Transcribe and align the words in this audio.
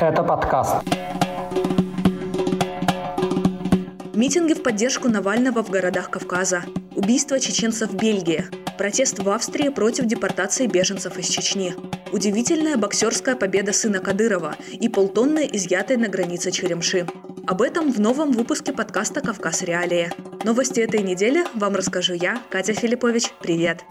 Это 0.00 0.22
подкаст. 0.22 0.76
Митинги 4.14 4.54
в 4.54 4.62
поддержку 4.62 5.10
Навального 5.10 5.62
в 5.62 5.68
городах 5.68 6.08
Кавказа. 6.08 6.62
Убийство 6.96 7.38
чеченцев 7.38 7.90
в 7.90 7.96
Бельгии. 7.96 8.46
Протест 8.78 9.18
в 9.18 9.28
Австрии 9.28 9.68
против 9.68 10.06
депортации 10.06 10.66
беженцев 10.66 11.18
из 11.18 11.28
Чечни. 11.28 11.74
Удивительная 12.12 12.78
боксерская 12.78 13.36
победа 13.36 13.74
сына 13.74 13.98
Кадырова 13.98 14.56
и 14.72 14.88
полтонны 14.88 15.46
изъятой 15.52 15.98
на 15.98 16.08
границе 16.08 16.50
Черемши. 16.50 17.06
Об 17.46 17.60
этом 17.60 17.92
в 17.92 18.00
новом 18.00 18.32
выпуске 18.32 18.72
подкаста 18.72 19.20
«Кавказ 19.20 19.60
Реалии». 19.62 20.10
Новости 20.44 20.80
этой 20.80 21.02
недели 21.02 21.44
вам 21.54 21.74
расскажу 21.74 22.14
я, 22.14 22.40
Катя 22.48 22.72
Филиппович. 22.72 23.32
Привет! 23.42 23.84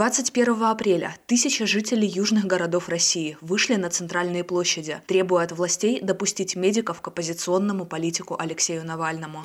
21 0.00 0.62
апреля 0.62 1.14
тысячи 1.26 1.66
жителей 1.66 2.08
южных 2.08 2.46
городов 2.46 2.88
России 2.88 3.36
вышли 3.42 3.74
на 3.74 3.90
центральные 3.90 4.44
площади, 4.44 4.98
требуя 5.06 5.44
от 5.44 5.52
властей 5.52 6.00
допустить 6.00 6.56
медиков 6.56 7.02
к 7.02 7.08
оппозиционному 7.08 7.84
политику 7.84 8.34
Алексею 8.38 8.82
Навальному. 8.86 9.42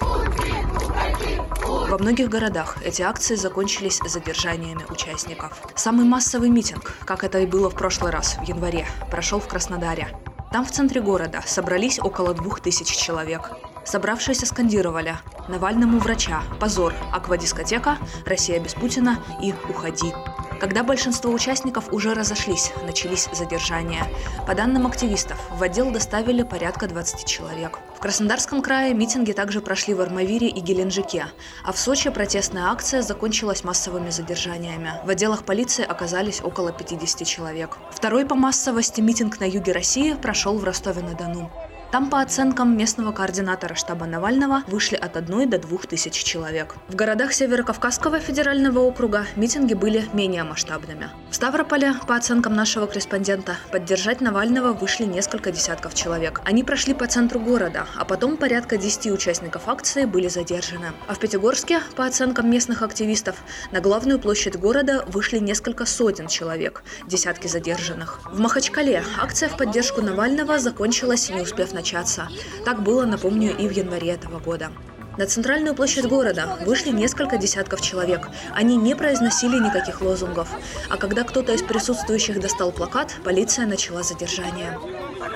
Во 1.89 1.97
многих 1.97 2.29
городах 2.29 2.77
эти 2.85 3.01
акции 3.01 3.35
закончились 3.35 3.99
задержаниями 4.07 4.85
участников. 4.89 5.61
Самый 5.75 6.05
массовый 6.05 6.47
митинг, 6.47 6.93
как 7.03 7.25
это 7.25 7.39
и 7.39 7.45
было 7.45 7.69
в 7.69 7.75
прошлый 7.75 8.13
раз, 8.13 8.37
в 8.37 8.47
январе, 8.47 8.87
прошел 9.11 9.41
в 9.41 9.49
Краснодаре. 9.49 10.07
Там 10.53 10.65
в 10.65 10.71
центре 10.71 11.01
города 11.01 11.43
собрались 11.45 11.99
около 11.99 12.33
двух 12.33 12.61
тысяч 12.61 12.87
человек. 12.87 13.51
Собравшиеся 13.83 14.45
скандировали 14.45 15.17
«Навальному 15.49 15.99
врача», 15.99 16.41
«Позор», 16.61 16.93
«Аквадискотека», 17.11 17.97
«Россия 18.25 18.61
без 18.61 18.73
Путина» 18.73 19.19
и 19.43 19.53
«Уходи». 19.69 20.13
Когда 20.59 20.83
большинство 20.83 21.31
участников 21.31 21.91
уже 21.91 22.13
разошлись, 22.13 22.71
начались 22.85 23.27
задержания. 23.33 24.07
По 24.47 24.55
данным 24.55 24.87
активистов, 24.87 25.37
в 25.51 25.61
отдел 25.61 25.91
доставили 25.91 26.43
порядка 26.43 26.87
20 26.87 27.25
человек. 27.25 27.79
В 27.95 27.99
Краснодарском 27.99 28.61
крае 28.61 28.93
митинги 28.93 29.33
также 29.33 29.61
прошли 29.61 29.93
в 29.93 30.01
Армавире 30.01 30.47
и 30.47 30.59
Геленджике, 30.59 31.27
а 31.63 31.71
в 31.71 31.77
Сочи 31.77 32.09
протестная 32.09 32.71
акция 32.71 33.01
закончилась 33.01 33.63
массовыми 33.63 34.09
задержаниями. 34.09 34.93
В 35.03 35.09
отделах 35.09 35.43
полиции 35.43 35.83
оказались 35.83 36.41
около 36.41 36.71
50 36.71 37.27
человек. 37.27 37.77
Второй 37.91 38.25
по 38.25 38.35
массовости 38.35 39.01
митинг 39.01 39.39
на 39.39 39.45
юге 39.45 39.73
России 39.73 40.13
прошел 40.13 40.57
в 40.57 40.63
Ростове-на-Дону. 40.63 41.51
Там, 41.95 42.09
по 42.09 42.19
оценкам 42.19 42.77
местного 42.77 43.13
координатора 43.13 43.73
штаба 43.73 44.05
Навального, 44.05 44.63
вышли 44.67 44.97
от 44.97 45.15
1 45.15 45.49
до 45.49 45.59
2 45.59 45.77
тысяч 45.87 46.11
человек. 46.11 46.75
В 46.89 46.95
городах 46.95 47.31
Северо-Кавказского 47.31 48.19
федерального 48.19 48.79
округа 48.79 49.25
митинги 49.37 49.75
были 49.75 50.03
менее 50.11 50.43
масштабными. 50.43 51.09
В 51.31 51.35
Ставрополе, 51.35 51.93
по 52.05 52.17
оценкам 52.17 52.53
нашего 52.53 52.85
корреспондента, 52.85 53.55
поддержать 53.71 54.19
Навального 54.19 54.73
вышли 54.73 55.05
несколько 55.05 55.51
десятков 55.51 55.93
человек. 55.95 56.41
Они 56.43 56.65
прошли 56.65 56.93
по 56.93 57.07
центру 57.07 57.39
города, 57.39 57.87
а 57.95 58.03
потом 58.03 58.35
порядка 58.35 58.75
10 58.75 59.13
участников 59.13 59.69
акции 59.69 60.03
были 60.03 60.27
задержаны. 60.27 60.91
А 61.07 61.13
в 61.13 61.19
Пятигорске, 61.19 61.79
по 61.95 62.05
оценкам 62.05 62.51
местных 62.51 62.81
активистов, 62.81 63.37
на 63.71 63.79
главную 63.79 64.19
площадь 64.19 64.57
города 64.57 65.05
вышли 65.07 65.37
несколько 65.37 65.85
сотен 65.85 66.27
человек, 66.27 66.83
десятки 67.07 67.47
задержанных. 67.47 68.19
В 68.29 68.37
Махачкале 68.41 69.01
акция 69.17 69.47
в 69.47 69.55
поддержку 69.55 70.01
Навального 70.01 70.59
закончилась, 70.59 71.29
не 71.29 71.39
успев 71.39 71.71
начать 71.71 71.84
начаться. 71.85 72.29
Так 72.65 72.81
было, 72.81 73.05
напомню, 73.05 73.55
и 73.55 73.67
в 73.67 73.71
январе 73.71 74.09
этого 74.09 74.39
года. 74.39 74.71
На 75.17 75.27
центральную 75.27 75.75
площадь 75.75 76.05
города 76.07 76.57
вышли 76.65 76.89
несколько 76.89 77.37
десятков 77.37 77.79
человек. 77.79 78.27
Они 78.53 78.75
не 78.75 78.95
произносили 78.95 79.57
никаких 79.59 80.01
лозунгов. 80.01 80.49
А 80.89 80.97
когда 80.97 81.23
кто-то 81.23 81.53
из 81.53 81.61
присутствующих 81.61 82.41
достал 82.41 82.71
плакат, 82.71 83.13
полиция 83.23 83.65
начала 83.65 84.03
задержание. 84.03 84.77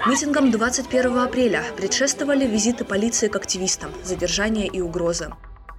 Митингам 0.05 0.51
21 0.51 1.19
апреля 1.19 1.63
предшествовали 1.77 2.45
визиты 2.45 2.83
полиции 2.83 3.27
к 3.27 3.35
активистам, 3.35 3.91
задержания 4.03 4.65
и 4.65 4.81
угрозы. 4.81 5.31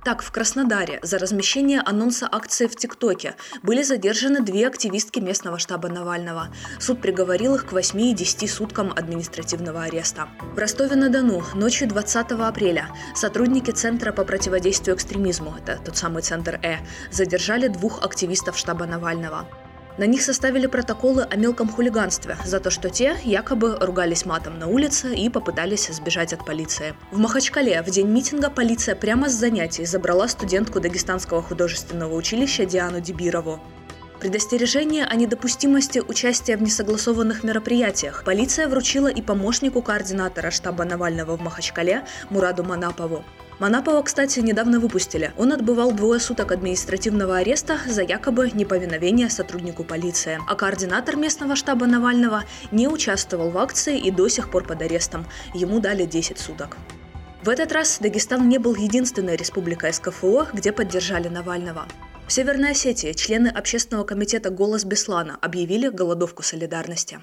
Так, 0.05 0.23
в 0.23 0.31
Краснодаре 0.31 0.99
за 1.03 1.19
размещение 1.19 1.81
анонса 1.81 2.27
акции 2.31 2.67
в 2.67 2.77
ТикТоке 2.77 3.35
были 3.63 3.83
задержаны 3.83 4.41
две 4.41 4.67
активистки 4.67 5.19
местного 5.21 5.59
штаба 5.59 5.89
Навального. 5.89 6.49
Суд 6.79 7.03
приговорил 7.03 7.57
их 7.57 7.67
к 7.67 7.73
8 7.73 8.01
и 8.01 8.15
10 8.15 8.51
суткам 8.51 8.93
административного 8.93 9.83
ареста. 9.83 10.29
В 10.55 10.59
Ростове-на-Дону 10.59 11.43
ночью 11.55 11.87
20 11.89 12.33
апреля 12.33 12.89
сотрудники 13.15 13.73
Центра 13.73 14.13
по 14.13 14.25
противодействию 14.25 14.97
экстремизму, 14.97 15.55
это 15.63 15.79
тот 15.85 15.97
самый 15.97 16.23
Центр 16.23 16.61
Э, 16.63 16.79
задержали 17.11 17.69
двух 17.69 18.03
активистов 18.03 18.59
штаба 18.59 18.87
Навального. 18.87 19.47
На 19.99 20.05
них 20.05 20.23
составили 20.23 20.67
протоколы 20.67 21.23
о 21.23 21.37
мелком 21.37 21.69
хулиганстве 21.69 22.37
за 22.45 22.61
то, 22.61 22.71
что 22.71 22.91
те 22.91 23.17
якобы 23.25 23.77
ругались 23.81 24.25
матом 24.25 24.59
на 24.59 24.67
улице 24.67 25.15
и 25.15 25.29
попытались 25.29 25.89
сбежать 25.89 26.33
от 26.33 26.45
полиции. 26.45 26.95
В 27.11 27.19
Махачкале 27.19 27.83
в 27.83 27.91
день 27.91 28.09
митинга 28.09 28.51
полиция 28.51 28.95
прямо 28.95 29.29
с 29.29 29.33
занятий 29.33 29.85
забрала 29.85 30.29
студентку 30.29 30.81
Дагестанского 30.81 31.43
художественного 31.43 32.15
училища 32.15 32.65
Диану 32.65 33.01
Дебирову. 33.01 33.61
Предостережение 34.21 35.07
о 35.07 35.15
недопустимости 35.15 35.99
участия 35.99 36.59
в 36.59 36.63
несогласованных 36.63 37.43
мероприятиях 37.43 38.23
полиция 38.23 38.69
вручила 38.69 39.09
и 39.09 39.23
помощнику 39.23 39.81
координатора 39.81 40.51
штаба 40.51 40.85
Навального 40.85 41.39
в 41.39 41.41
Махачкале 41.41 42.05
Мураду 42.29 42.63
Манапову. 42.63 43.25
Манапова, 43.61 44.03
кстати, 44.03 44.41
недавно 44.41 44.79
выпустили. 44.79 45.33
Он 45.39 45.55
отбывал 45.55 45.93
двое 45.93 46.21
суток 46.21 46.53
административного 46.53 47.39
ареста 47.39 47.79
за 47.87 48.03
якобы 48.03 48.51
неповиновение 48.51 49.31
сотруднику 49.31 49.85
полиции. 49.85 50.39
А 50.47 50.55
координатор 50.55 51.17
местного 51.17 51.57
штаба 51.57 51.87
Навального 51.87 52.45
не 52.73 52.89
участвовал 52.89 53.49
в 53.49 53.57
акции 53.57 53.99
и 53.99 54.11
до 54.11 54.29
сих 54.29 54.51
пор 54.51 54.65
под 54.65 54.83
арестом. 54.83 55.25
Ему 55.55 55.81
дали 55.81 56.05
10 56.05 56.39
суток. 56.39 56.77
В 57.43 57.49
этот 57.49 57.73
раз 57.73 57.99
Дагестан 58.01 58.51
не 58.51 58.59
был 58.59 58.75
единственной 58.75 59.37
республикой 59.37 59.95
СКФО, 59.95 60.49
где 60.53 60.73
поддержали 60.73 61.29
Навального. 61.29 61.87
В 62.31 62.33
Северной 62.33 62.71
Осетии 62.71 63.13
члены 63.13 63.49
общественного 63.49 64.05
комитета 64.05 64.51
«Голос 64.51 64.85
Беслана» 64.85 65.37
объявили 65.43 65.89
голодовку 65.89 66.45
солидарности. 66.45 67.19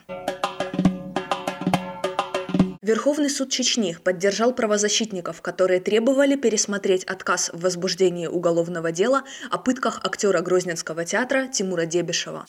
Верховный 2.82 3.30
суд 3.30 3.50
Чечни 3.50 3.96
поддержал 4.04 4.54
правозащитников, 4.54 5.42
которые 5.42 5.80
требовали 5.80 6.36
пересмотреть 6.36 7.06
отказ 7.06 7.52
в 7.54 7.62
возбуждении 7.62 8.28
уголовного 8.28 8.92
дела 8.92 9.24
о 9.50 9.58
пытках 9.60 10.02
актера 10.04 10.42
Грозненского 10.42 11.06
театра 11.06 11.48
Тимура 11.48 11.86
Дебишева. 11.86 12.46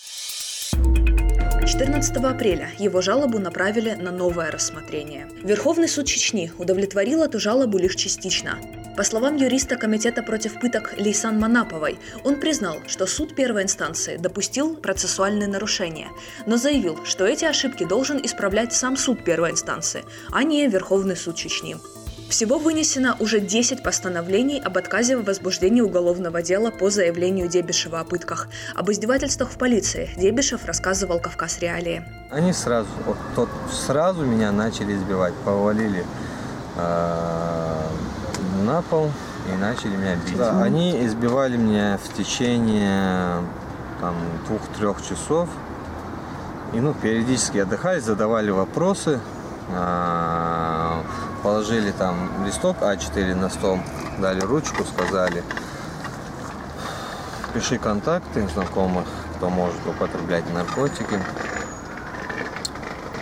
14 1.65 2.17
апреля 2.17 2.71
его 2.81 3.01
жалобу 3.01 3.39
направили 3.39 3.93
на 3.93 4.11
новое 4.11 4.51
рассмотрение. 4.51 5.29
Верховный 5.45 5.89
суд 5.89 6.07
Чечни 6.07 6.51
удовлетворил 6.59 7.23
эту 7.23 7.39
жалобу 7.39 7.79
лишь 7.79 7.95
частично. 7.95 8.59
По 8.99 9.05
словам 9.05 9.37
юриста 9.37 9.77
Комитета 9.77 10.25
против 10.25 10.59
пыток 10.59 10.95
Лейсан 10.99 11.39
Манаповой, 11.39 12.01
он 12.25 12.35
признал, 12.41 12.79
что 12.89 13.07
суд 13.07 13.37
первой 13.37 13.63
инстанции 13.63 14.17
допустил 14.17 14.75
процессуальные 14.75 15.47
нарушения, 15.47 16.09
но 16.47 16.57
заявил, 16.57 16.99
что 17.05 17.25
эти 17.25 17.45
ошибки 17.45 17.85
должен 17.85 18.19
исправлять 18.21 18.73
сам 18.73 18.97
суд 18.97 19.23
первой 19.23 19.53
инстанции, 19.53 20.05
а 20.33 20.43
не 20.43 20.67
Верховный 20.67 21.17
суд 21.17 21.37
Чечни. 21.37 21.77
Всего 22.29 22.59
вынесено 22.59 23.17
уже 23.21 23.39
10 23.39 23.85
постановлений 23.85 24.61
об 24.61 24.77
отказе 24.77 25.17
в 25.17 25.25
возбуждении 25.25 25.81
уголовного 25.81 26.43
дела 26.43 26.73
по 26.73 26.91
заявлению 26.91 27.49
Дебишева 27.49 28.01
о 28.01 28.05
пытках. 28.05 28.49
Об 28.75 28.91
издевательствах 28.91 29.51
в 29.51 29.59
полиции 29.59 30.11
Дебишев 30.17 30.65
рассказывал 30.65 31.21
«Кавказ 31.21 31.61
Реалии». 31.61 32.03
Они 32.33 32.53
сразу, 32.53 32.89
вот, 33.07 33.17
тот, 33.37 33.49
сразу 33.87 34.25
меня 34.25 34.51
начали 34.51 34.97
избивать, 34.97 35.35
повалили 35.45 36.05
э, 36.77 37.69
на 38.59 38.83
пол 38.83 39.11
и 39.53 39.57
начали 39.57 39.97
меня 39.97 40.17
бить. 40.17 40.37
Да, 40.37 40.63
они 40.63 41.05
избивали 41.05 41.57
меня 41.57 41.99
в 41.99 42.13
течение 42.15 43.43
там, 44.01 44.15
двух-трех 44.47 45.03
часов. 45.03 45.49
И 46.73 46.81
ну, 46.81 46.93
периодически 46.93 47.59
отдыхали, 47.59 48.01
задавали 48.01 48.51
вопросы. 48.51 49.21
А, 49.75 51.03
положили 51.43 51.93
там 51.93 52.45
листок 52.45 52.79
А4 52.81 53.35
на 53.35 53.49
стол, 53.49 53.79
дали 54.19 54.41
ручку, 54.41 54.85
сказали, 54.85 55.43
пиши 57.53 57.79
контакты 57.79 58.47
знакомых, 58.49 59.07
кто 59.37 59.51
может 59.51 59.87
употреблять 59.87 60.45
наркотики. 60.53 61.21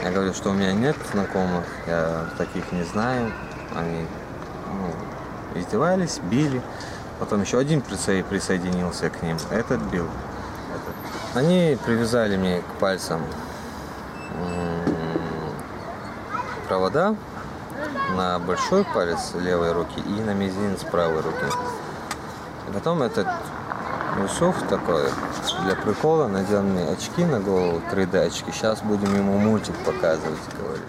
Я 0.05 0.11
говорю, 0.13 0.35
что 0.35 0.51
у 0.51 0.53
меня 0.53 0.73
нет 0.73 0.97
знакомых, 1.13 1.65
я 1.87 2.27
таких 2.39 2.71
не 2.71 2.85
знаю. 2.85 3.33
Они 3.75 4.07
ну, 4.73 4.91
издевались, 5.61 6.19
били. 6.31 6.63
Потом 7.19 7.43
еще 7.43 7.59
один 7.59 7.81
присоединился 7.81 9.11
к 9.11 9.23
ним. 9.23 9.39
Этот 9.51 9.81
бил. 9.83 10.07
Они 11.35 11.79
привязали 11.85 12.37
мне 12.37 12.61
к 12.61 12.79
пальцам 12.79 13.23
провода 16.67 17.15
на 18.17 18.39
большой 18.39 18.85
палец 18.85 19.33
левой 19.35 19.73
руки 19.73 20.01
и 20.01 20.21
на 20.21 20.35
мизинец 20.35 20.83
правой 20.85 21.21
руки. 21.21 21.47
Потом 22.73 23.03
этот 23.03 23.27
Юсуф 24.23 24.57
такой 24.69 25.05
для 25.65 25.77
прикола 25.77 26.27
надел 26.27 26.63
мне 26.63 26.85
очки 26.85 27.25
на 27.25 27.41
голову, 27.41 27.83
3D 27.93 28.27
очки. 28.27 28.51
Сейчас 28.53 28.81
будем 28.83 29.15
ему 29.15 29.39
мультик 29.39 29.75
показывать, 29.85 30.39
говорит. 30.59 30.85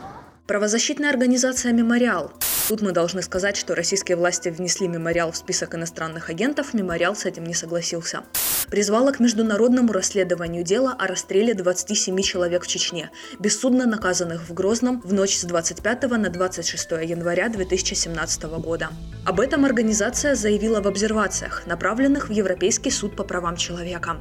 Правозащитная 0.48 1.10
организация 1.10 1.74
«Мемориал». 1.74 2.32
Тут 2.68 2.82
мы 2.82 2.92
должны 2.92 3.22
сказать, 3.22 3.56
что 3.56 3.76
российские 3.76 4.18
власти 4.18 4.50
внесли 4.50 4.90
мемориал 4.90 5.32
в 5.32 5.38
список 5.38 5.76
иностранных 5.76 6.30
агентов, 6.30 6.74
мемориал 6.74 7.16
с 7.16 7.26
этим 7.26 7.46
не 7.46 7.54
согласился. 7.54 8.24
Призвала 8.70 9.14
к 9.14 9.22
международному 9.22 9.94
расследованию 9.94 10.66
дела 10.66 10.94
о 11.00 11.08
расстреле 11.08 11.54
27 11.54 12.20
человек 12.22 12.66
в 12.66 12.68
Чечне, 12.68 13.10
бессудно 13.40 13.86
наказанных 13.86 14.50
в 14.50 14.54
Грозном 14.54 15.00
в 15.00 15.14
ночь 15.14 15.38
с 15.38 15.46
25 15.46 16.04
на 16.12 16.30
26 16.30 16.92
января 17.04 17.48
2017 17.48 18.44
года. 18.60 18.90
Об 19.26 19.40
этом 19.40 19.64
организация 19.64 20.36
заявила 20.36 20.82
в 20.82 20.88
обсервациях, 20.88 21.66
направленных 21.68 22.28
в 22.28 22.32
Европейский 22.34 22.92
суд 22.92 23.16
по 23.16 23.24
правам 23.24 23.56
человека. 23.56 24.18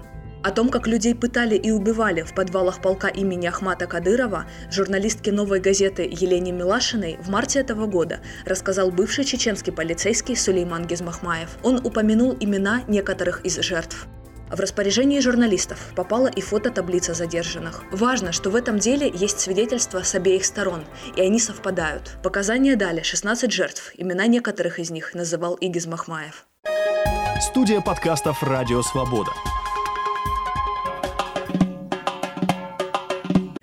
О 0.46 0.52
том, 0.52 0.68
как 0.68 0.86
людей 0.86 1.12
пытали 1.12 1.56
и 1.56 1.72
убивали 1.72 2.22
в 2.22 2.32
подвалах 2.32 2.80
полка 2.80 3.08
имени 3.08 3.46
Ахмата 3.46 3.88
Кадырова, 3.88 4.46
журналистке 4.70 5.32
«Новой 5.32 5.58
газеты» 5.58 6.04
Елене 6.04 6.52
Милашиной 6.52 7.18
в 7.20 7.28
марте 7.30 7.58
этого 7.58 7.86
года 7.86 8.20
рассказал 8.44 8.92
бывший 8.92 9.24
чеченский 9.24 9.72
полицейский 9.72 10.36
Сулейман 10.36 10.86
Гизмахмаев. 10.86 11.48
Он 11.64 11.84
упомянул 11.84 12.36
имена 12.38 12.82
некоторых 12.86 13.44
из 13.44 13.58
жертв. 13.58 14.06
В 14.48 14.60
распоряжении 14.60 15.18
журналистов 15.18 15.80
попала 15.96 16.28
и 16.28 16.40
фототаблица 16.40 17.12
задержанных. 17.12 17.82
Важно, 17.90 18.30
что 18.30 18.50
в 18.50 18.54
этом 18.54 18.78
деле 18.78 19.10
есть 19.12 19.40
свидетельства 19.40 20.04
с 20.04 20.14
обеих 20.14 20.44
сторон, 20.44 20.84
и 21.16 21.22
они 21.22 21.40
совпадают. 21.40 22.18
Показания 22.22 22.76
дали 22.76 23.02
16 23.02 23.50
жертв, 23.50 23.90
имена 23.96 24.28
некоторых 24.28 24.78
из 24.78 24.92
них 24.92 25.12
называл 25.12 25.58
Игиз 25.60 25.86
Махмаев. 25.86 26.46
Студия 27.40 27.80
подкастов 27.80 28.44
«Радио 28.44 28.82
Свобода». 28.82 29.32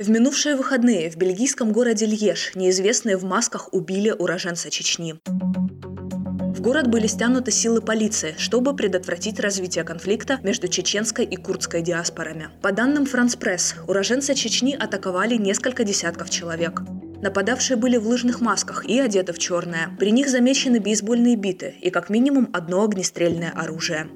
В 0.03 0.09
минувшие 0.09 0.57
выходные 0.57 1.09
в 1.09 1.15
бельгийском 1.15 1.71
городе 1.71 2.05
Льеж 2.05 2.51
неизвестные 2.55 3.15
в 3.15 3.23
масках 3.23 3.69
убили 3.71 4.09
уроженца 4.09 4.69
Чечни. 4.69 5.15
В 5.25 6.59
город 6.59 6.89
были 6.89 7.07
стянуты 7.07 7.51
силы 7.51 7.79
полиции, 7.79 8.35
чтобы 8.37 8.75
предотвратить 8.75 9.39
развитие 9.39 9.85
конфликта 9.85 10.41
между 10.43 10.67
чеченской 10.67 11.23
и 11.23 11.37
курдской 11.37 11.81
диаспорами. 11.81 12.49
По 12.61 12.73
данным 12.73 13.03
Press, 13.05 13.75
уроженца 13.87 14.35
Чечни 14.35 14.75
атаковали 14.77 15.37
несколько 15.37 15.85
десятков 15.85 16.29
человек. 16.29 16.81
Нападавшие 17.21 17.77
были 17.77 17.95
в 17.95 18.05
лыжных 18.05 18.41
масках 18.41 18.83
и 18.83 18.99
одеты 18.99 19.31
в 19.31 19.39
черное. 19.39 19.95
При 19.97 20.11
них 20.11 20.27
замечены 20.27 20.79
бейсбольные 20.79 21.37
биты 21.37 21.75
и 21.79 21.89
как 21.91 22.09
минимум 22.09 22.49
одно 22.51 22.83
огнестрельное 22.83 23.51
оружие. 23.51 24.09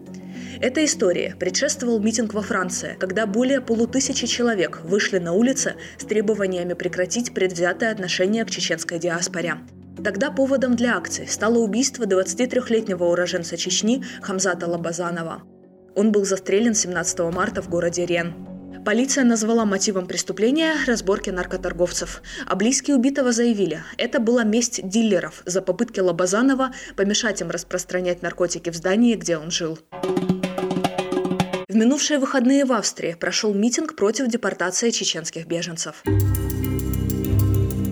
Этой 0.60 0.86
истории 0.86 1.36
предшествовал 1.40 2.00
митинг 2.00 2.34
во 2.34 2.42
Франции, 2.42 2.96
когда 3.00 3.28
более 3.28 3.62
полутысячи 3.62 4.26
человек 4.26 4.82
вышли 4.84 5.20
на 5.20 5.34
улицы 5.34 5.76
с 6.00 6.06
требованиями 6.06 6.74
прекратить 6.74 7.34
предвзятое 7.34 7.92
отношение 7.92 8.44
к 8.44 8.50
чеченской 8.50 8.98
диаспоре. 8.98 9.58
Тогда 10.04 10.32
поводом 10.32 10.76
для 10.76 10.98
акции 10.98 11.26
стало 11.26 11.60
убийство 11.60 12.06
23-летнего 12.06 13.04
уроженца 13.04 13.56
Чечни 13.56 14.04
Хамзата 14.22 14.68
Лабазанова. 14.68 15.44
Он 15.96 16.12
был 16.12 16.26
застрелен 16.26 16.74
17 16.74 17.20
марта 17.32 17.62
в 17.62 17.70
городе 17.70 18.06
Рен. 18.06 18.34
Полиция 18.84 19.26
назвала 19.26 19.66
мотивом 19.66 20.08
преступления 20.08 20.74
разборки 20.88 21.30
наркоторговцев, 21.30 22.22
а 22.46 22.56
близкие 22.56 22.96
убитого 22.96 23.32
заявили, 23.32 23.84
это 23.98 24.20
была 24.20 24.44
месть 24.44 24.88
дилеров 24.88 25.44
за 25.46 25.62
попытки 25.62 26.00
Лабазанова 26.00 26.72
помешать 26.96 27.42
им 27.42 27.50
распространять 27.50 28.22
наркотики 28.22 28.70
в 28.70 28.76
здании, 28.76 29.16
где 29.16 29.38
он 29.38 29.52
жил 29.52 29.78
минувшие 31.78 32.20
выходные 32.20 32.66
в 32.66 32.74
Австрии 32.74 33.14
прошел 33.14 33.54
митинг 33.54 33.96
против 33.96 34.28
депортации 34.28 34.90
чеченских 34.90 35.48
беженцев. 35.48 36.04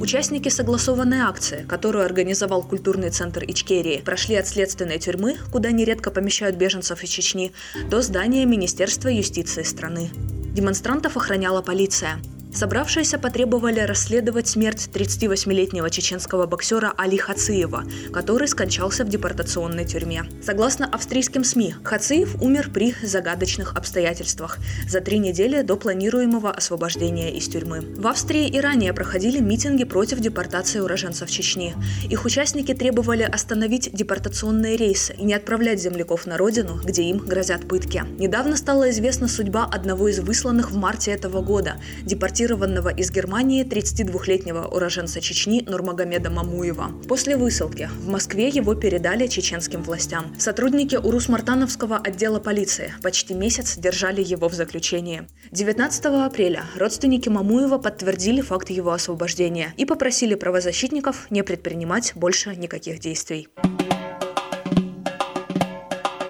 Участники 0.01 0.49
согласованной 0.49 1.19
акции, 1.19 1.65
которую 1.67 2.05
организовал 2.05 2.61
культурный 2.61 3.09
центр 3.09 3.43
Ичкерии, 3.43 4.01
прошли 4.05 4.35
от 4.35 4.47
следственной 4.47 4.99
тюрьмы, 4.99 5.37
куда 5.51 5.71
нередко 5.71 6.11
помещают 6.11 6.57
беженцев 6.57 7.03
из 7.03 7.09
Чечни, 7.09 7.53
до 7.89 8.01
здания 8.01 8.45
Министерства 8.45 9.07
юстиции 9.07 9.63
страны. 9.63 10.11
Демонстрантов 10.53 11.17
охраняла 11.17 11.61
полиция. 11.61 12.19
Собравшиеся 12.55 13.19
потребовали 13.19 13.81
расследовать 13.81 14.47
смерть 14.47 14.89
38-летнего 14.93 15.89
чеченского 15.89 16.45
боксера 16.45 16.93
Али 16.95 17.17
Хациева, 17.17 17.83
который 18.13 18.47
скончался 18.47 19.03
в 19.03 19.09
депортационной 19.09 19.83
тюрьме. 19.83 20.23
Согласно 20.41 20.85
австрийским 20.85 21.43
СМИ, 21.43 21.75
Хациев 21.83 22.41
умер 22.41 22.69
при 22.73 22.95
загадочных 23.03 23.75
обстоятельствах 23.75 24.59
за 24.87 25.01
три 25.01 25.19
недели 25.19 25.63
до 25.63 25.75
планируемого 25.75 26.49
освобождения 26.49 27.35
из 27.35 27.49
тюрьмы. 27.49 27.81
В 27.81 28.07
Австрии 28.07 28.47
и 28.47 28.61
ранее 28.61 28.93
проходили 28.93 29.41
митинги 29.41 29.83
против 29.83 30.21
депортации 30.21 30.79
уроженцев 30.79 31.29
Чечни. 31.29 31.75
Их 32.09 32.23
участники 32.23 32.73
требовали 32.73 33.23
остановить 33.23 33.89
депортационные 33.91 34.77
рейсы 34.77 35.13
и 35.17 35.25
не 35.25 35.33
отправлять 35.33 35.81
земляков 35.81 36.25
на 36.25 36.37
родину, 36.37 36.79
где 36.81 37.03
им 37.03 37.17
грозят 37.17 37.67
пытки. 37.67 38.05
Недавно 38.17 38.55
стала 38.55 38.89
известна 38.91 39.27
судьба 39.27 39.65
одного 39.65 40.07
из 40.07 40.19
высланных 40.19 40.71
в 40.71 40.77
марте 40.77 41.11
этого 41.11 41.41
года– 41.41 41.81
депортированного 42.03 42.44
депортированного 42.45 42.89
из 42.89 43.11
Германии 43.11 43.65
32-летнего 43.65 44.65
уроженца 44.67 45.19
Чечни 45.19 45.63
Нурмагомеда 45.67 46.29
Мамуева. 46.29 46.91
После 47.07 47.37
высылки 47.37 47.89
в 48.01 48.07
Москве 48.07 48.49
его 48.49 48.75
передали 48.75 49.27
чеченским 49.27 49.81
властям. 49.81 50.35
Сотрудники 50.37 50.95
Урус-Мартановского 50.95 51.97
отдела 51.97 52.39
полиции 52.39 52.93
почти 53.01 53.33
месяц 53.33 53.77
держали 53.77 54.21
его 54.23 54.47
в 54.47 54.53
заключении. 54.53 55.27
19 55.51 56.05
апреля 56.05 56.65
родственники 56.77 57.29
Мамуева 57.29 57.79
подтвердили 57.79 58.41
факт 58.41 58.69
его 58.69 58.91
освобождения 58.91 59.73
и 59.77 59.85
попросили 59.85 60.35
правозащитников 60.35 61.27
не 61.31 61.43
предпринимать 61.43 62.13
больше 62.15 62.55
никаких 62.55 62.99
действий. 62.99 63.47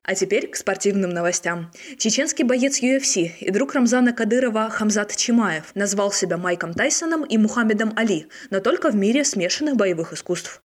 А 0.08 0.14
теперь 0.14 0.48
к 0.48 0.56
спортивным 0.56 1.10
новостям. 1.10 1.72
Чеченский 1.98 2.46
боец 2.46 2.80
UFC 2.82 3.32
и 3.40 3.50
друг 3.50 3.74
Рамзана 3.74 4.14
Кадырова 4.14 4.70
Хамзат 4.70 5.16
Чимаев 5.16 5.72
назвал 5.74 6.12
себя 6.12 6.38
Майком 6.38 6.76
Тайсоном 6.76 7.24
и 7.24 7.40
Мухаммедом 7.40 7.92
Али, 7.96 8.28
но 8.52 8.60
только 8.60 8.92
в 8.92 8.96
мире 8.96 9.24
смешанных 9.24 9.76
боевых 9.76 10.14
искусств. 10.14 10.62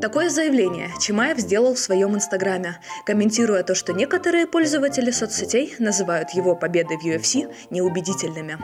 Такое 0.00 0.28
заявление 0.28 0.90
Чимаев 1.00 1.38
сделал 1.38 1.74
в 1.74 1.78
своем 1.78 2.16
инстаграме, 2.16 2.80
комментируя 3.06 3.62
то, 3.62 3.76
что 3.76 3.92
некоторые 3.92 4.48
пользователи 4.48 5.12
соцсетей 5.12 5.76
называют 5.78 6.30
его 6.30 6.56
победы 6.56 6.98
в 6.98 7.06
UFC 7.06 7.54
неубедительными. 7.70 8.58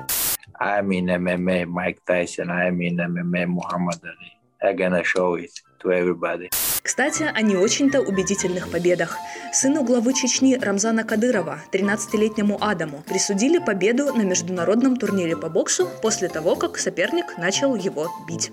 I'm 0.61 0.89
in 0.91 1.07
MMA 1.07 1.67
Mike 1.67 2.01
Tyson, 2.05 2.49
I'm 2.49 2.81
in 2.81 2.97
MMA 2.97 3.47
Muhammad 3.47 4.01
Ali. 4.03 4.33
I'm 4.61 4.77
gonna 4.77 5.05
show 5.05 5.37
it 5.37 5.53
to 5.83 5.91
everybody. 5.91 6.51
Кстати, 6.83 7.31
о 7.35 7.43
не 7.43 7.57
очень-то 7.57 8.01
убедительных 8.01 8.71
победах. 8.71 9.19
Сыну 9.53 9.83
главы 9.85 10.15
Чечни 10.15 10.55
Рамзана 10.55 11.05
Кадырова, 11.05 11.61
13-летнему 11.71 12.57
Адаму, 12.61 13.05
присудили 13.07 13.59
победу 13.59 14.13
на 14.15 14.23
международном 14.23 14.97
турнире 14.97 15.37
по 15.37 15.49
боксу 15.49 15.89
после 16.03 16.29
того, 16.29 16.57
как 16.57 16.79
соперник 16.79 17.37
начал 17.37 17.75
его 17.75 18.09
бить. 18.27 18.51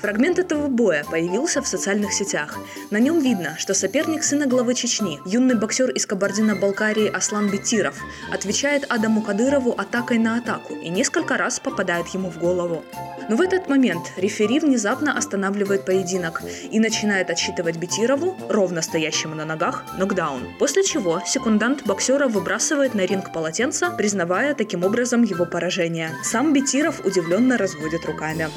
Фрагмент 0.00 0.38
этого 0.38 0.68
боя 0.68 1.04
появился 1.04 1.60
в 1.60 1.68
социальных 1.68 2.12
сетях. 2.12 2.58
На 2.90 2.98
нем 2.98 3.20
видно, 3.20 3.56
что 3.58 3.74
соперник 3.74 4.24
сына 4.24 4.46
главы 4.46 4.74
Чечни, 4.74 5.20
юный 5.26 5.54
боксер 5.54 5.90
из 5.90 6.06
Кабардино-Балкарии 6.06 7.08
Аслан 7.08 7.50
Бетиров, 7.50 7.96
отвечает 8.32 8.86
Адаму 8.88 9.20
Кадырову 9.20 9.72
атакой 9.72 10.18
на 10.18 10.38
атаку 10.38 10.74
и 10.74 10.88
несколько 10.88 11.36
раз 11.36 11.60
попадает 11.60 12.08
ему 12.08 12.30
в 12.30 12.38
голову. 12.38 12.82
Но 13.28 13.36
в 13.36 13.42
этот 13.42 13.68
момент 13.68 14.12
рефери 14.16 14.58
внезапно 14.58 15.16
останавливает 15.16 15.84
поединок 15.84 16.42
и 16.70 16.80
начинает 16.80 17.30
отсчитывать 17.30 17.76
Бетирову, 17.76 18.36
ровно 18.48 18.82
стоящему 18.82 19.34
на 19.34 19.44
ногах, 19.44 19.84
нокдаун. 19.98 20.48
После 20.58 20.82
чего 20.82 21.20
секундант 21.26 21.84
боксера 21.84 22.26
выбрасывает 22.26 22.94
на 22.94 23.02
ринг 23.02 23.32
полотенце, 23.32 23.90
признавая 23.96 24.54
таким 24.54 24.82
образом 24.82 25.22
его 25.22 25.44
поражение. 25.44 26.10
Сам 26.24 26.52
Бетиров 26.52 27.04
удивленно 27.04 27.58
разводит 27.58 28.04
руками. 28.06 28.48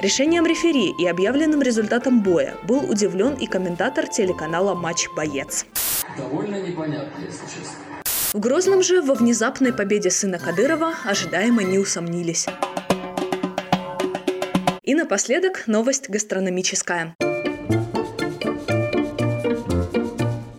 Решением 0.00 0.46
рефери 0.46 0.94
и 0.96 1.06
объявленным 1.08 1.60
результатом 1.60 2.22
боя 2.22 2.54
был 2.62 2.88
удивлен 2.88 3.34
и 3.34 3.46
комментатор 3.46 4.06
телеканала 4.06 4.72
«Матч 4.72 5.08
Боец». 5.16 5.66
Довольно 6.16 6.62
непонятно, 6.62 7.20
если 7.20 7.44
честно. 7.46 7.74
В 8.32 8.38
Грозном 8.38 8.84
же 8.84 9.02
во 9.02 9.14
внезапной 9.14 9.72
победе 9.72 10.10
сына 10.10 10.38
Кадырова 10.38 10.94
ожидаемо 11.04 11.64
не 11.64 11.78
усомнились. 11.78 12.46
И 14.84 14.94
напоследок 14.94 15.66
новость 15.66 16.08
гастрономическая. 16.08 17.16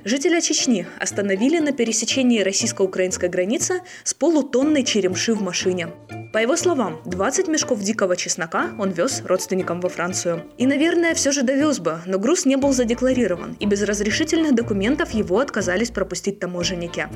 Жителя 0.04 0.42
Чечни 0.42 0.86
остановили 1.00 1.60
на 1.60 1.72
пересечении 1.72 2.42
российско-украинской 2.42 3.30
границы 3.30 3.84
с 4.04 4.14
полутонной 4.14 4.84
черемши 4.84 5.34
в 5.34 5.42
машине. 5.42 5.88
По 6.32 6.38
его 6.38 6.56
словам, 6.56 7.02
20 7.06 7.48
мешков 7.48 7.82
дикого 7.82 8.16
чеснока 8.16 8.70
он 8.78 8.92
вез 8.92 9.24
родственникам 9.26 9.82
во 9.82 9.90
Францию. 9.90 10.44
И, 10.60 10.68
наверное, 10.68 11.16
все 11.16 11.32
же 11.32 11.42
довез 11.42 11.80
бы, 11.80 12.02
но 12.06 12.20
груз 12.20 12.46
не 12.46 12.56
был 12.56 12.72
задекларирован, 12.72 13.58
и 13.60 13.66
без 13.66 13.82
разрешительных 13.82 14.54
документов 14.54 15.10
его 15.12 15.40
отказались 15.40 15.90
пропустить 15.90 16.40
таможенники. 16.40 17.08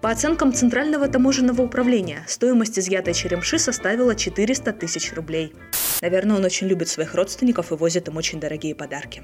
По 0.00 0.10
оценкам 0.10 0.54
Центрального 0.54 1.06
таможенного 1.06 1.60
управления, 1.60 2.24
стоимость 2.26 2.78
изъятой 2.78 3.12
черемши 3.12 3.58
составила 3.58 4.14
400 4.14 4.72
тысяч 4.72 5.12
рублей. 5.12 5.52
Наверное, 6.00 6.36
он 6.36 6.44
очень 6.44 6.66
любит 6.66 6.88
своих 6.88 7.14
родственников 7.14 7.72
и 7.72 7.74
возит 7.74 8.08
им 8.08 8.16
очень 8.16 8.40
дорогие 8.40 8.74
подарки. 8.74 9.22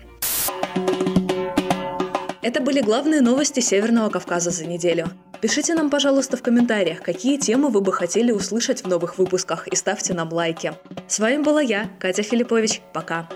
Это 2.43 2.61
были 2.61 2.83
главные 2.83 3.23
новости 3.23 3.61
Северного 3.61 4.11
Кавказа 4.11 4.51
за 4.51 4.67
неделю. 4.67 5.09
Пишите 5.41 5.75
нам, 5.75 5.89
пожалуйста, 5.89 6.37
в 6.37 6.43
комментариях, 6.43 7.01
какие 7.01 7.39
темы 7.39 7.69
вы 7.69 7.81
бы 7.81 7.93
хотели 7.93 8.33
услышать 8.33 8.83
в 8.83 8.89
новых 8.89 9.19
выпусках 9.19 9.69
и 9.69 9.77
ставьте 9.77 10.15
нам 10.15 10.33
лайки. 10.33 10.73
С 11.07 11.21
вами 11.21 11.43
была 11.43 11.61
я, 11.61 11.89
Катя 12.01 12.23
Филиппович. 12.23 12.83
Пока. 12.93 13.29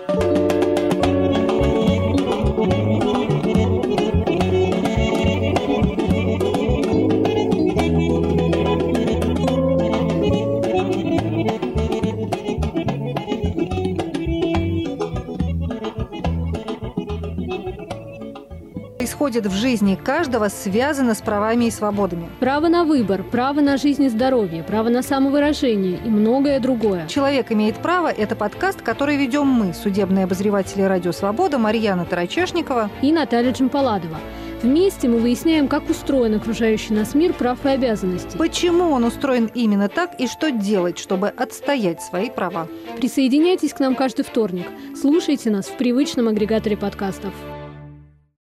Происходит 19.33 19.47
в 19.47 19.57
жизни 19.57 19.99
каждого, 20.03 20.49
связано 20.49 21.15
с 21.15 21.23
правами 21.23 21.67
и 21.67 21.71
свободами. 21.71 22.29
Право 22.41 22.69
на 22.69 22.85
выбор, 22.85 23.23
право 23.23 23.61
на 23.61 23.79
жизнь 23.79 24.05
и 24.05 24.09
здоровье, 24.09 24.62
право 24.62 24.91
на 24.91 25.03
самовыражение 25.03 25.99
и 26.05 26.09
многое 26.09 26.61
другое. 26.61 27.07
«Человек 27.07 27.51
имеет 27.51 27.77
право»– 27.77 28.09
это 28.19 28.37
подкаст, 28.37 28.83
который 28.83 29.17
ведем 29.17 29.47
мы, 29.47 29.73
судебные 29.73 30.25
обозреватели 30.25 30.83
«Радио 30.83 31.12
Свобода» 31.12 31.59
Марьяна 31.59 32.05
Тарачешникова 32.05 32.91
и 33.01 33.11
Наталья 33.12 33.53
Джампаладова. 33.53 34.19
Вместе 34.62 35.09
мы 35.09 35.19
выясняем, 35.19 35.67
как 35.67 35.89
устроен 35.89 36.35
окружающий 36.35 36.93
нас 36.93 37.15
мир 37.15 37.33
прав 37.33 37.65
и 37.65 37.71
обязанностей. 37.71 38.37
Почему 38.39 38.91
он 38.91 39.05
устроен 39.05 39.51
именно 39.55 39.89
так 39.89 40.21
и 40.21 40.27
что 40.27 40.51
делать, 40.51 40.99
чтобы 40.99 41.29
отстоять 41.29 42.03
свои 42.03 42.29
права. 42.31 42.69
Присоединяйтесь 42.99 43.73
к 43.73 43.81
нам 43.81 43.97
каждый 43.97 44.25
вторник. 44.25 44.67
Слушайте 45.01 45.51
нас 45.51 45.67
в 45.67 45.77
привычном 45.79 46.29
агрегаторе 46.29 46.77
подкастов. 46.77 47.33